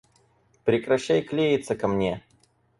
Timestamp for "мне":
1.87-2.23